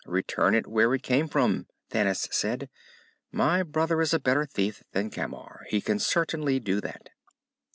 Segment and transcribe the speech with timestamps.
[0.07, 2.71] "Return it where it came from," Thanis said.
[3.31, 5.61] "My brother is a better thief than Camar.
[5.69, 7.09] He can certainly do that."